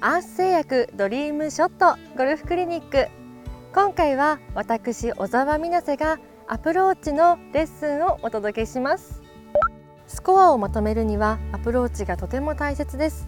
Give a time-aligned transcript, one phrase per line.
[0.00, 3.08] アース製薬ドリームショットゴルフクリニック。
[3.74, 9.24] 今回は私小澤美奈瀬がアプローチのレッスンをお届けします。
[10.06, 13.26] スコアをまとめるにはアプローチがとても大切です。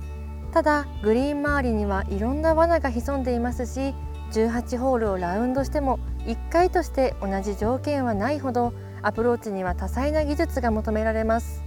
[0.53, 3.93] ただグリーン周りにはいろんな罠が潜んでいますし
[4.30, 11.65] 18ホールをラウンドしても1回として同じ条件はないほどアプローチには多彩な技術が求められます。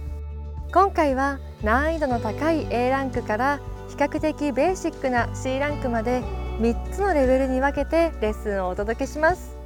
[0.72, 3.60] 今回は難易度の高い A ランクから
[3.94, 6.20] 比較的ベーシックな C ランクまで
[6.58, 9.56] 3つのレベルに分けてレッスンをお届けします。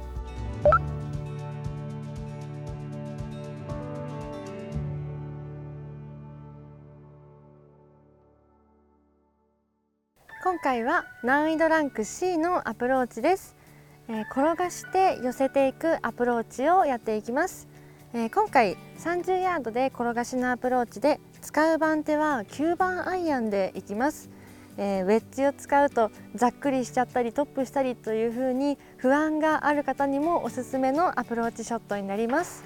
[10.43, 13.55] 今回は難易度ランク C のアプローチです、
[14.07, 17.67] えー、転がして寄せていくアプローチをやっていきます。
[18.13, 21.19] えー、今回30ヤードで転がしのアプローチで
[21.49, 24.29] 使う番手は9番アイアンでいきます、
[24.77, 32.63] えー、ウェッジを使うとざっくりしちゃったりトップしたりという風に不安がある方にもおすすめのアプローチショットになります、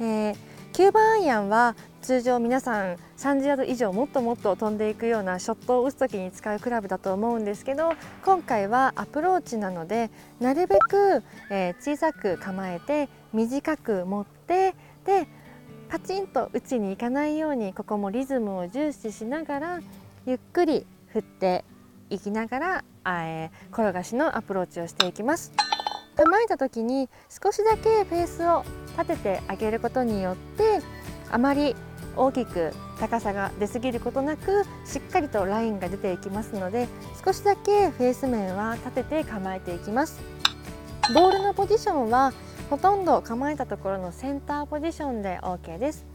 [0.00, 0.36] えー、
[0.72, 7.92] 9番アイアンは通常皆さん30ヤード以上もっともっと飛んでいくようなショットを打つ時に使うクラブだと思うんですけど
[8.24, 14.74] 今回はアプローチなのでなるべく、え小さく構えて短く持って
[15.90, 19.80] パチンと打ちに行かないようにここもリズムを重視しながら
[20.24, 21.64] ゆっくり振って
[22.10, 25.52] いきながら、えー、転がしのアプローチをしていきます。
[26.14, 28.64] 構えた時に少しだけフェースを
[28.98, 30.80] 立ててあげることによって
[31.28, 31.74] あまり
[32.16, 36.86] 大きく高さが出過ぎることなくしっかりとラインが出ていきますので
[37.24, 40.20] 少しだけフェース面は立てて構えていきます。
[41.14, 42.32] ボールのポジションは
[42.70, 46.06] ほとんど構えたところのセンターポジションで OK です。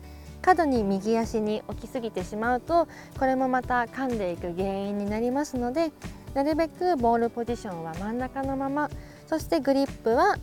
[0.42, 2.88] 角に右足に置きすぎてしまうと
[3.20, 5.92] これもまた噛んでいく原因になりますので
[6.36, 8.92] なるべくボールポジションは真ん中のまま
[9.26, 10.38] そしてグリップは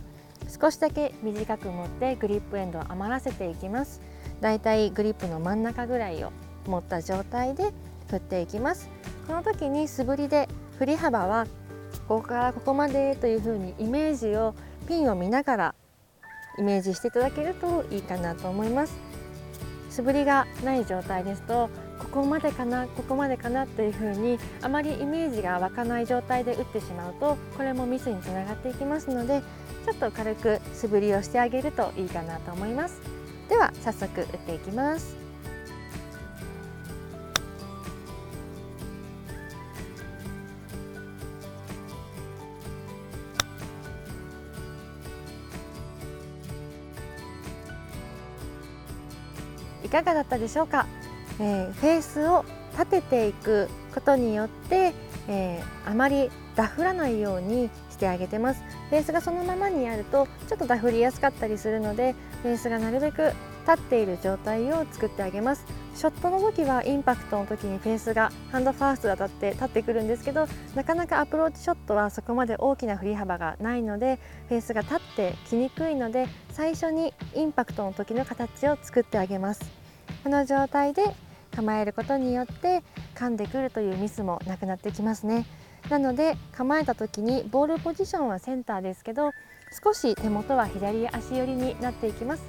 [0.61, 4.01] 少しだけ短く持ってグリップエンドを余らせていきます。
[4.41, 6.31] だいたいグリップの真ん中ぐらいを
[6.67, 7.71] 持った状態で
[8.09, 8.89] 振っていきます。
[9.25, 11.47] この時に素振りで振り幅は
[12.07, 14.53] ここからここまでというふうにイメージを
[14.87, 15.75] ピンを見ながら
[16.57, 18.93] イメージしていただけるといいかなと思います。
[19.89, 21.69] 素振りがない状態ですと
[21.99, 29.43] ここまでかなここまでかなというふうにあまりイメージが湧かない状態で打ってしまうとこれもミスにつながっていきますので
[29.85, 32.99] ちょっと軽く素振りをしてあげるといいかなと思います。
[33.49, 35.22] では早速打っていきます。
[49.93, 50.87] かがだったでしょうか、
[51.39, 52.43] えー、フェースを
[52.73, 54.93] 立てていくことによって、
[55.27, 58.61] えー、あまりダフらないようにしてあげてます。
[58.89, 63.33] フェースがそのままにあるとちょっとダフりやすかったりするのでフェースがなるべく
[63.67, 65.65] 立っている状態を作ってあげます。
[65.95, 74.17] ショットの時はインパクトの時にフェースがハンドファーストで当たって立ってくるんですけどなかなかアプローチショットはそこまで大きな振り幅がないので
[74.49, 79.82] フェースが立ってきにくいので最初にインパクトの時の形を作ってあげます。
[80.23, 81.03] この状態で
[81.55, 82.83] 構えることによって
[83.15, 85.45] 噛んでくるというミスもなくなってきますね。
[85.89, 89.31] なので構えた時にボールポジションはセンターですけど
[89.83, 92.43] 少し手元は左足寄りになっていきます。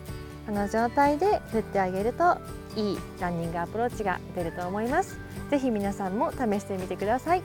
[0.47, 2.37] この状態で振ってあげると
[2.77, 5.19] いいランニングアプローチが出ると思います。
[5.51, 7.43] ぜひ皆さんも試してみてください。